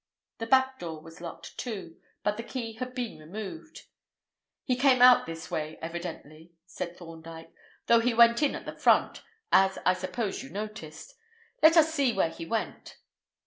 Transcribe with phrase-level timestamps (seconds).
[0.39, 3.83] The back door was locked, too, but the key had been removed.
[4.63, 7.53] "He came out this way, evidently," said Thorndyke,
[7.85, 11.13] "though he went in at the front, as I suppose you noticed.
[11.61, 12.97] Let us see where he went."